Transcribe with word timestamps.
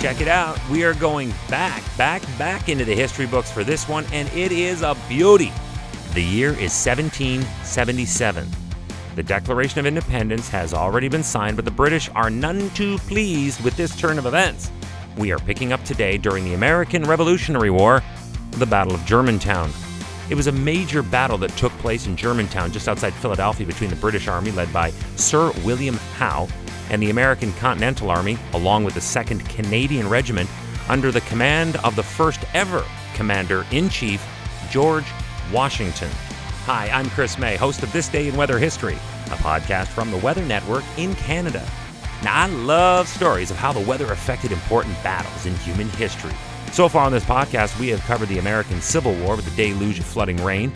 Check 0.00 0.22
it 0.22 0.28
out. 0.28 0.58
We 0.70 0.82
are 0.84 0.94
going 0.94 1.30
back, 1.50 1.82
back, 1.98 2.22
back 2.38 2.70
into 2.70 2.86
the 2.86 2.94
history 2.94 3.26
books 3.26 3.52
for 3.52 3.64
this 3.64 3.86
one, 3.86 4.06
and 4.12 4.32
it 4.32 4.50
is 4.50 4.80
a 4.80 4.96
beauty. 5.10 5.52
The 6.14 6.22
year 6.22 6.52
is 6.52 6.72
1777. 6.72 8.48
The 9.14 9.22
Declaration 9.22 9.78
of 9.78 9.84
Independence 9.84 10.48
has 10.48 10.72
already 10.72 11.08
been 11.08 11.22
signed, 11.22 11.56
but 11.56 11.66
the 11.66 11.70
British 11.70 12.08
are 12.14 12.30
none 12.30 12.70
too 12.70 12.96
pleased 12.96 13.62
with 13.62 13.76
this 13.76 13.94
turn 13.94 14.18
of 14.18 14.24
events. 14.24 14.70
We 15.18 15.32
are 15.32 15.38
picking 15.38 15.70
up 15.70 15.84
today 15.84 16.16
during 16.16 16.44
the 16.44 16.54
American 16.54 17.02
Revolutionary 17.02 17.70
War, 17.70 18.02
the 18.52 18.64
Battle 18.64 18.94
of 18.94 19.04
Germantown. 19.04 19.70
It 20.30 20.34
was 20.34 20.46
a 20.46 20.52
major 20.52 21.02
battle 21.02 21.36
that 21.38 21.50
took 21.58 21.72
place 21.72 22.06
in 22.06 22.16
Germantown, 22.16 22.72
just 22.72 22.88
outside 22.88 23.12
Philadelphia, 23.12 23.66
between 23.66 23.90
the 23.90 23.96
British 23.96 24.28
Army, 24.28 24.50
led 24.52 24.72
by 24.72 24.92
Sir 25.16 25.52
William 25.62 25.96
Howe, 26.16 26.48
and 26.90 27.02
the 27.02 27.10
American 27.10 27.52
Continental 27.54 28.10
Army, 28.10 28.36
along 28.52 28.84
with 28.84 28.94
the 28.94 29.00
2nd 29.00 29.48
Canadian 29.48 30.08
Regiment, 30.08 30.50
under 30.88 31.10
the 31.10 31.20
command 31.22 31.76
of 31.84 31.96
the 31.96 32.02
first 32.02 32.44
ever 32.52 32.84
Commander 33.14 33.64
in 33.70 33.88
Chief, 33.88 34.24
George 34.70 35.06
Washington. 35.52 36.10
Hi, 36.64 36.88
I'm 36.90 37.08
Chris 37.10 37.38
May, 37.38 37.56
host 37.56 37.82
of 37.82 37.92
This 37.92 38.08
Day 38.08 38.28
in 38.28 38.36
Weather 38.36 38.58
History, 38.58 38.94
a 39.26 39.36
podcast 39.36 39.88
from 39.88 40.10
the 40.10 40.18
Weather 40.18 40.44
Network 40.44 40.84
in 40.96 41.14
Canada. 41.14 41.66
Now, 42.22 42.42
I 42.42 42.46
love 42.46 43.08
stories 43.08 43.50
of 43.50 43.56
how 43.56 43.72
the 43.72 43.80
weather 43.80 44.12
affected 44.12 44.52
important 44.52 44.94
battles 45.02 45.46
in 45.46 45.54
human 45.56 45.88
history. 45.90 46.34
So 46.72 46.88
far 46.88 47.04
on 47.04 47.12
this 47.12 47.24
podcast, 47.24 47.78
we 47.80 47.88
have 47.88 48.00
covered 48.02 48.28
the 48.28 48.38
American 48.38 48.80
Civil 48.80 49.14
War 49.14 49.36
with 49.36 49.44
the 49.44 49.56
deluge 49.56 49.98
of 49.98 50.04
flooding 50.04 50.36
rain, 50.44 50.70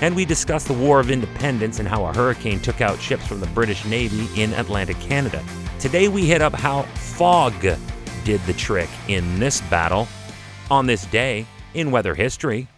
and 0.00 0.16
we 0.16 0.24
discussed 0.24 0.66
the 0.66 0.72
War 0.72 0.98
of 0.98 1.10
Independence 1.10 1.78
and 1.78 1.88
how 1.88 2.06
a 2.06 2.14
hurricane 2.14 2.60
took 2.60 2.80
out 2.80 3.00
ships 3.00 3.26
from 3.26 3.40
the 3.40 3.46
British 3.48 3.84
Navy 3.84 4.28
in 4.40 4.52
Atlantic 4.54 4.98
Canada. 5.00 5.44
Today, 5.78 6.08
we 6.08 6.26
hit 6.26 6.40
up 6.40 6.54
how 6.54 6.82
fog 6.82 7.54
did 7.60 8.40
the 8.46 8.52
trick 8.54 8.88
in 9.08 9.38
this 9.38 9.60
battle. 9.62 10.08
On 10.70 10.86
this 10.86 11.04
day 11.06 11.46
in 11.74 11.90
weather 11.90 12.14
history, 12.14 12.68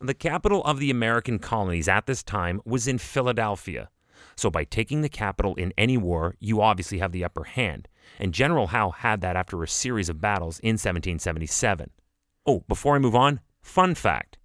the 0.00 0.14
capital 0.14 0.62
of 0.64 0.78
the 0.78 0.90
American 0.90 1.38
colonies 1.38 1.88
at 1.88 2.06
this 2.06 2.22
time 2.22 2.60
was 2.64 2.86
in 2.86 2.98
Philadelphia. 2.98 3.88
So, 4.36 4.50
by 4.50 4.64
taking 4.64 5.00
the 5.00 5.08
capital 5.08 5.54
in 5.54 5.72
any 5.78 5.96
war, 5.96 6.34
you 6.40 6.60
obviously 6.60 6.98
have 6.98 7.12
the 7.12 7.24
upper 7.24 7.44
hand. 7.44 7.88
And 8.18 8.34
General 8.34 8.68
Howe 8.68 8.90
had 8.90 9.22
that 9.22 9.36
after 9.36 9.62
a 9.62 9.68
series 9.68 10.08
of 10.08 10.20
battles 10.20 10.58
in 10.58 10.74
1777. 10.74 11.90
Oh, 12.44 12.64
before 12.68 12.96
I 12.96 12.98
move 12.98 13.14
on, 13.14 13.40
fun 13.62 13.94
fact 13.94 14.36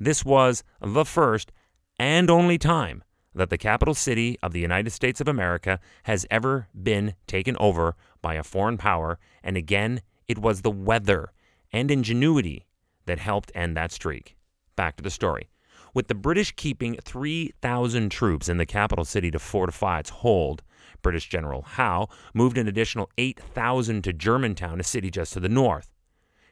this 0.00 0.24
was 0.24 0.64
the 0.80 1.04
first 1.04 1.52
and 1.98 2.30
only 2.30 2.58
time 2.58 3.02
that 3.34 3.50
the 3.50 3.58
capital 3.58 3.94
city 3.94 4.38
of 4.42 4.52
the 4.52 4.60
United 4.60 4.90
States 4.90 5.20
of 5.20 5.28
America 5.28 5.80
has 6.04 6.26
ever 6.30 6.68
been 6.80 7.14
taken 7.26 7.56
over 7.58 7.96
by 8.22 8.34
a 8.34 8.42
foreign 8.42 8.78
power, 8.78 9.18
and 9.42 9.56
again, 9.56 10.00
it 10.28 10.38
was 10.38 10.62
the 10.62 10.70
weather 10.70 11.32
and 11.72 11.90
ingenuity 11.90 12.66
that 13.06 13.18
helped 13.18 13.52
end 13.54 13.76
that 13.76 13.92
streak. 13.92 14.36
Back 14.76 14.96
to 14.96 15.02
the 15.02 15.10
story. 15.10 15.48
With 15.92 16.08
the 16.08 16.14
British 16.14 16.52
keeping 16.52 16.96
3,000 16.96 18.10
troops 18.10 18.48
in 18.48 18.56
the 18.56 18.66
capital 18.66 19.04
city 19.04 19.30
to 19.30 19.38
fortify 19.38 20.00
its 20.00 20.10
hold, 20.10 20.62
British 21.02 21.28
General 21.28 21.62
Howe 21.62 22.08
moved 22.32 22.58
an 22.58 22.66
additional 22.66 23.10
8,000 23.18 24.02
to 24.02 24.12
Germantown, 24.12 24.80
a 24.80 24.84
city 24.84 25.10
just 25.10 25.34
to 25.34 25.40
the 25.40 25.48
north. 25.48 25.90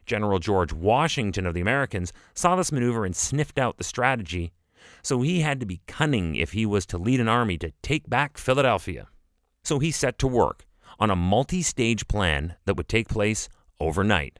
General 0.06 0.38
George 0.38 0.72
Washington 0.72 1.46
of 1.46 1.54
the 1.54 1.60
Americans 1.60 2.12
saw 2.34 2.54
this 2.54 2.72
maneuver 2.72 3.04
and 3.04 3.16
sniffed 3.16 3.58
out 3.58 3.78
the 3.78 3.84
strategy, 3.84 4.52
so 5.02 5.22
he 5.22 5.40
had 5.40 5.60
to 5.60 5.66
be 5.66 5.80
cunning 5.86 6.36
if 6.36 6.52
he 6.52 6.66
was 6.66 6.86
to 6.86 6.98
lead 6.98 7.20
an 7.20 7.28
army 7.28 7.58
to 7.58 7.72
take 7.82 8.08
back 8.08 8.38
Philadelphia. 8.38 9.08
So 9.64 9.78
he 9.78 9.90
set 9.90 10.18
to 10.18 10.26
work 10.26 10.64
on 10.98 11.10
a 11.10 11.16
multi 11.16 11.62
stage 11.62 12.08
plan 12.08 12.56
that 12.64 12.76
would 12.76 12.88
take 12.88 13.08
place 13.08 13.48
overnight. 13.80 14.38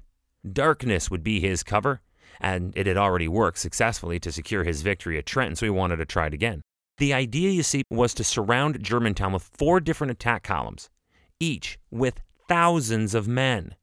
Darkness 0.50 1.10
would 1.10 1.22
be 1.22 1.40
his 1.40 1.62
cover, 1.62 2.00
and 2.40 2.72
it 2.76 2.86
had 2.86 2.96
already 2.96 3.28
worked 3.28 3.58
successfully 3.58 4.18
to 4.20 4.32
secure 4.32 4.64
his 4.64 4.82
victory 4.82 5.18
at 5.18 5.26
Trenton, 5.26 5.56
so 5.56 5.66
he 5.66 5.70
wanted 5.70 5.96
to 5.96 6.06
try 6.06 6.26
it 6.26 6.34
again. 6.34 6.62
The 6.98 7.14
idea, 7.14 7.50
you 7.50 7.62
see, 7.62 7.82
was 7.90 8.14
to 8.14 8.24
surround 8.24 8.82
Germantown 8.82 9.32
with 9.32 9.50
four 9.56 9.80
different 9.80 10.10
attack 10.10 10.42
columns, 10.42 10.90
each 11.40 11.78
with 11.90 12.22
thousands 12.48 13.14
of 13.14 13.26
men. 13.26 13.74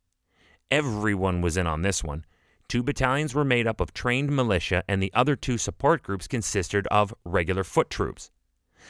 Everyone 0.69 1.41
was 1.41 1.57
in 1.57 1.65
on 1.67 1.81
this 1.81 2.03
one. 2.03 2.25
Two 2.69 2.83
battalions 2.83 3.33
were 3.33 3.43
made 3.43 3.65
up 3.65 3.81
of 3.81 3.93
trained 3.93 4.31
militia, 4.31 4.83
and 4.87 5.01
the 5.01 5.11
other 5.15 5.35
two 5.35 5.57
support 5.57 6.03
groups 6.03 6.27
consisted 6.27 6.85
of 6.87 7.13
regular 7.25 7.63
foot 7.63 7.89
troops. 7.89 8.29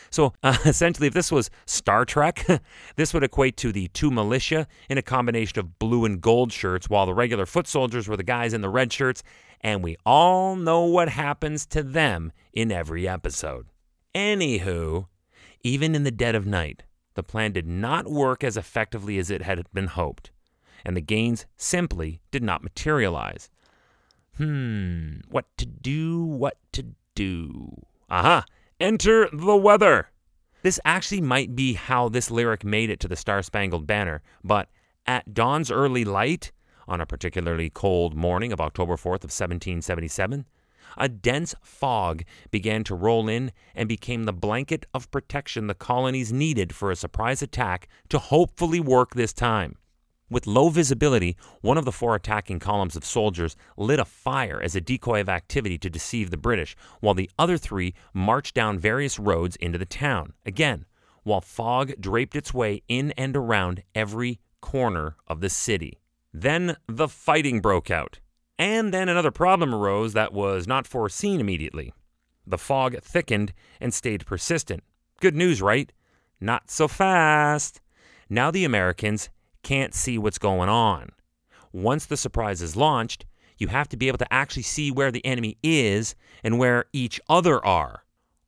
So 0.10 0.34
uh, 0.44 0.58
essentially, 0.66 1.08
if 1.08 1.14
this 1.14 1.32
was 1.32 1.50
Star 1.66 2.04
Trek, 2.04 2.46
this 2.98 3.14
would 3.14 3.24
equate 3.24 3.56
to 3.58 3.72
the 3.72 3.88
two 3.88 4.12
militia 4.12 4.68
in 4.90 4.98
a 4.98 5.02
combination 5.02 5.60
of 5.60 5.80
blue 5.80 6.04
and 6.04 6.20
gold 6.20 6.52
shirts, 6.52 6.90
while 6.90 7.06
the 7.06 7.14
regular 7.14 7.46
foot 7.46 7.68
soldiers 7.68 8.08
were 8.08 8.18
the 8.18 8.24
guys 8.24 8.54
in 8.54 8.60
the 8.60 8.70
red 8.70 8.92
shirts, 8.92 9.24
and 9.62 9.82
we 9.82 9.96
all 10.06 10.58
know 10.58 10.84
what 10.84 11.08
happens 11.08 11.66
to 11.68 11.82
them 11.82 12.34
in 12.52 12.74
every 12.74 13.08
episode. 13.08 13.68
Anywho, 14.14 15.08
even 15.64 15.96
in 15.96 16.04
the 16.04 16.12
dead 16.12 16.36
of 16.36 16.46
night, 16.46 16.84
the 17.14 17.24
plan 17.24 17.54
did 17.54 17.68
not 17.68 18.12
work 18.12 18.44
as 18.44 18.58
effectively 18.58 19.18
as 19.18 19.32
it 19.32 19.42
had 19.42 19.64
been 19.74 19.88
hoped, 19.88 20.32
and 20.86 20.98
the 20.98 21.02
gains 21.02 21.46
simply 21.56 22.20
did 22.30 22.44
not 22.44 22.62
materialize. 22.62 23.50
Hmm, 24.40 25.20
what 25.30 25.48
to 25.58 25.66
do, 25.66 26.24
what 26.24 26.56
to 26.72 26.86
do. 27.14 27.86
Aha! 28.10 28.46
Enter 28.80 29.28
the 29.34 29.58
weather! 29.58 30.12
This 30.62 30.80
actually 30.86 31.20
might 31.20 31.58
be 31.58 31.74
how 31.74 32.08
this 32.08 32.32
lyric 32.32 32.64
made 32.64 32.90
it 32.90 33.02
to 33.02 33.10
the 33.10 33.18
Star 33.18 33.42
Spangled 33.42 33.86
Banner, 33.86 34.22
but 34.42 34.70
at 35.06 35.34
dawn's 35.34 35.70
early 35.70 36.06
light, 36.06 36.54
on 36.88 37.02
a 37.02 37.06
particularly 37.06 37.70
cold 37.70 38.16
morning 38.16 38.54
of 38.54 38.62
October 38.62 38.94
4th 38.94 39.26
of 39.26 39.34
1777, 39.36 40.46
a 40.98 41.10
dense 41.10 41.54
fog 41.62 42.24
began 42.50 42.86
to 42.86 42.96
roll 42.96 43.28
in 43.28 43.52
and 43.76 43.90
became 43.90 44.24
the 44.24 44.32
blanket 44.32 44.86
of 44.94 45.12
protection 45.12 45.68
the 45.68 45.76
colonies 45.76 46.32
needed 46.32 46.74
for 46.74 46.92
a 46.92 46.96
surprise 46.96 47.42
attack 47.42 47.90
to 48.08 48.18
hopefully 48.18 48.80
work 48.80 49.16
this 49.16 49.34
time. 49.34 49.76
With 50.30 50.46
low 50.46 50.70
visibility, 50.70 51.36
one 51.62 51.78
of 51.78 51.86
the 51.86 51.92
four 51.92 52.16
attacking 52.16 52.60
columns 52.60 52.96
of 52.96 53.04
soldiers 53.04 53.56
lit 53.78 54.00
a 54.00 54.06
fire 54.06 54.62
as 54.62 54.76
a 54.76 54.82
decoy 54.82 55.22
of 55.22 55.30
activity 55.30 55.78
to 55.80 55.90
deceive 55.90 56.30
the 56.30 56.38
British, 56.38 56.76
while 57.00 57.16
the 57.16 57.30
other 57.40 57.58
three 57.58 57.96
marched 58.14 58.54
down 58.54 58.78
various 58.78 59.18
roads 59.18 59.56
into 59.56 59.80
the 59.80 59.86
town. 59.86 60.34
Again, 60.46 60.86
while 61.24 61.42
fog 61.42 61.94
draped 62.00 62.36
its 62.36 62.54
way 62.54 62.84
in 62.88 63.12
and 63.12 63.36
around 63.36 63.84
every 63.96 64.40
corner 64.62 65.16
of 65.28 65.42
the 65.42 65.50
city. 65.50 66.00
Then 66.34 66.78
the 66.88 67.08
fighting 67.08 67.60
broke 67.60 67.90
out. 67.90 68.20
And 68.58 68.94
then 68.94 69.10
another 69.10 69.32
problem 69.32 69.74
arose 69.74 70.14
that 70.14 70.34
was 70.34 70.68
not 70.68 70.86
foreseen 70.86 71.40
immediately. 71.40 71.94
The 72.46 72.58
fog 72.58 73.00
thickened 73.02 73.54
and 73.80 73.94
stayed 73.94 74.26
persistent. 74.26 74.84
Good 75.22 75.36
news, 75.36 75.62
right? 75.62 75.92
Not 76.40 76.70
so 76.70 76.88
fast. 76.88 77.82
Now 78.30 78.52
the 78.52 78.66
Americans 78.66 79.30
can't 79.70 79.94
see 79.94 80.18
what's 80.18 80.40
going 80.40 80.68
on. 80.68 81.12
Once 81.72 82.08
the 82.08 82.18
surprise 82.18 82.60
is 82.60 82.76
launched, 82.76 83.28
you 83.60 83.68
have 83.68 83.88
to 83.88 83.96
be 83.96 84.08
able 84.08 84.18
to 84.18 84.34
actually 84.34 84.64
see 84.64 84.90
where 84.90 85.12
the 85.12 85.24
enemy 85.24 85.60
is 85.62 86.16
and 86.44 86.58
where 86.58 86.86
each 86.92 87.22
other 87.30 87.64
are. 87.64 88.04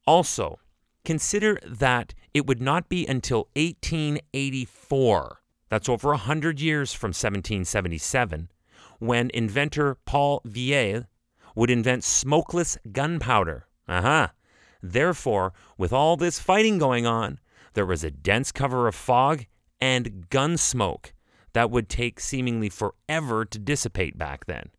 Also, 0.07 0.57
consider 1.05 1.59
that 1.63 2.15
it 2.33 2.47
would 2.47 2.59
not 2.59 2.89
be 2.89 3.05
until 3.05 3.49
1884, 3.55 5.41
that's 5.69 5.87
over 5.87 6.09
100 6.09 6.59
years 6.59 6.91
from 6.91 7.09
1777, 7.09 8.49
when 8.97 9.29
inventor 9.31 9.97
Paul 10.05 10.41
Vieille 10.43 11.05
would 11.53 11.69
invent 11.69 12.03
smokeless 12.03 12.79
gunpowder. 12.91 13.67
Uh-huh. 13.87 14.29
Therefore, 14.81 15.53
with 15.77 15.93
all 15.93 16.17
this 16.17 16.39
fighting 16.39 16.79
going 16.79 17.05
on, 17.05 17.37
there 17.73 17.85
was 17.85 18.03
a 18.03 18.09
dense 18.09 18.51
cover 18.51 18.87
of 18.87 18.95
fog 18.95 19.45
and 19.81 20.29
gun 20.29 20.55
smoke 20.57 21.13
that 21.53 21.71
would 21.71 21.89
take 21.89 22.19
seemingly 22.19 22.69
forever 22.69 23.43
to 23.45 23.59
dissipate 23.59 24.17
back 24.17 24.45
then. 24.45 24.69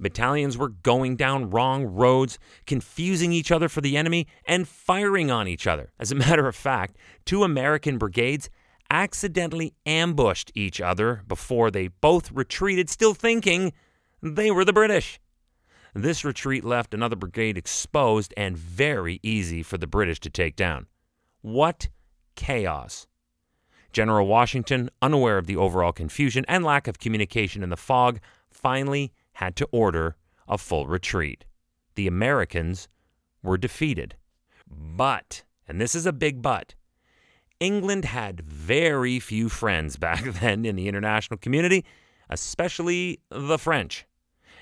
Battalions 0.00 0.56
were 0.56 0.68
going 0.68 1.16
down 1.16 1.50
wrong 1.50 1.84
roads, 1.84 2.38
confusing 2.66 3.32
each 3.32 3.50
other 3.50 3.68
for 3.68 3.80
the 3.80 3.96
enemy, 3.96 4.26
and 4.44 4.68
firing 4.68 5.30
on 5.30 5.48
each 5.48 5.66
other. 5.66 5.92
As 5.98 6.12
a 6.12 6.14
matter 6.26 6.46
of 6.46 6.54
fact, 6.54 6.96
two 7.24 7.42
American 7.42 7.98
brigades 7.98 8.50
accidentally 8.90 9.74
ambushed 9.86 10.50
each 10.54 10.80
other 10.80 11.22
before 11.26 11.70
they 11.70 11.88
both 11.88 12.32
retreated, 12.32 12.88
still 12.88 13.14
thinking 13.14 13.72
they 14.22 14.50
were 14.50 14.64
the 14.64 14.72
British. 14.72 15.20
This 15.94 16.24
retreat 16.24 16.64
left 16.64 16.94
another 16.94 17.16
brigade 17.16 17.58
exposed 17.58 18.32
and 18.36 18.56
very 18.56 19.20
easy 19.22 19.62
for 19.62 19.78
the 19.78 19.86
British 19.86 20.20
to 20.20 20.30
take 20.30 20.54
down. 20.54 20.86
What 21.40 21.88
chaos! 22.34 23.06
General 23.92 24.26
Washington, 24.26 24.90
unaware 25.00 25.38
of 25.38 25.46
the 25.46 25.56
overall 25.56 25.92
confusion 25.92 26.44
and 26.48 26.64
lack 26.64 26.86
of 26.86 26.98
communication 26.98 27.62
in 27.62 27.70
the 27.70 27.76
fog, 27.76 28.20
finally 28.50 29.12
had 29.34 29.56
to 29.56 29.68
order 29.72 30.16
a 30.46 30.58
full 30.58 30.86
retreat. 30.86 31.44
The 31.94 32.06
Americans 32.06 32.88
were 33.42 33.58
defeated. 33.58 34.16
But, 34.68 35.44
and 35.66 35.80
this 35.80 35.94
is 35.94 36.06
a 36.06 36.12
big 36.12 36.42
but, 36.42 36.74
England 37.60 38.04
had 38.04 38.40
very 38.40 39.18
few 39.18 39.48
friends 39.48 39.96
back 39.96 40.22
then 40.40 40.64
in 40.64 40.76
the 40.76 40.88
international 40.88 41.38
community, 41.38 41.84
especially 42.30 43.20
the 43.30 43.58
French. 43.58 44.06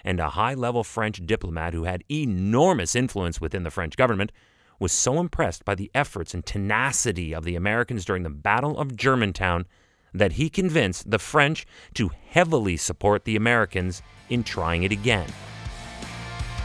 And 0.05 0.21
a 0.21 0.31
high 0.31 0.55
level 0.55 0.85
French 0.85 1.21
diplomat 1.27 1.75
who 1.75 1.85
had 1.85 2.05
enormous 2.11 2.95
influence 2.95 3.41
within 3.41 3.65
the 3.65 3.71
French 3.71 3.97
government 3.97 4.31
was 4.79 4.93
so 4.93 5.21
impressed 5.21 5.65
by 5.65 5.75
the 5.75 5.91
efforts 5.95 6.35
and 6.35 6.45
tenacity 6.45 7.35
of 7.35 7.45
the 7.45 7.57
Americans 7.57 8.05
during 8.05 8.23
the 8.23 8.31
Battle 8.31 8.79
of 8.79 8.97
Germantown 8.97 9.67
that 10.13 10.33
he 10.33 10.49
convinced 10.49 11.11
the 11.11 11.19
French 11.19 11.67
to 11.95 12.11
heavily 12.29 12.77
support 12.77 13.25
the 13.25 13.37
Americans 13.37 14.03
in 14.29 14.43
trying 14.43 14.83
it 14.83 14.93
again. 14.93 15.29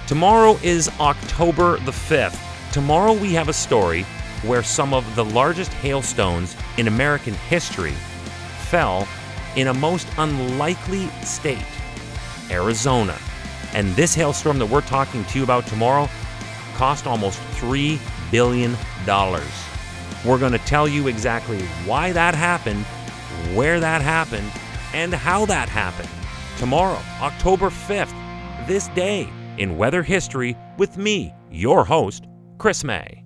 Tomorrow 0.08 0.58
is 0.64 0.90
October 1.00 1.78
the 1.80 1.92
5th. 1.92 2.40
Tomorrow 2.72 3.14
we 3.14 3.34
have 3.34 3.50
a 3.50 3.54
story 3.54 4.04
where 4.44 4.64
some 4.64 4.94
of 4.94 5.16
the 5.16 5.26
largest 5.26 5.72
hailstones 5.74 6.56
in 6.78 6.88
American 6.88 7.34
history 7.34 7.94
fell 8.70 9.08
in 9.56 9.68
a 9.68 9.74
most 9.74 10.08
unlikely 10.18 11.08
state, 11.24 11.66
Arizona. 12.50 13.18
And 13.74 13.96
this 13.96 14.16
hailstorm 14.16 14.60
that 14.60 14.66
we're 14.66 14.82
talking 14.82 15.24
to 15.26 15.38
you 15.38 15.44
about 15.44 15.68
tomorrow 15.68 16.10
cost 16.72 17.08
almost 17.08 17.40
$3 17.60 18.00
billion. 18.32 18.76
We're 19.06 20.40
going 20.40 20.52
to 20.52 20.60
tell 20.60 20.88
you 20.88 21.08
exactly 21.08 21.62
why 21.86 22.12
that 22.12 22.36
happened, 22.36 22.86
where 23.56 23.80
that 23.80 24.02
happened, 24.02 24.52
and 24.94 25.14
how 25.14 25.46
that 25.46 25.70
happened. 25.70 26.10
Tomorrow, 26.58 27.00
October 27.22 27.70
5th, 27.70 28.68
this 28.68 28.88
day 28.90 29.30
in 29.58 29.78
weather 29.78 30.04
history 30.04 30.56
with 30.78 30.98
me, 30.98 31.34
your 31.50 31.84
host, 31.84 32.28
Chris 32.58 32.84
May. 32.84 33.24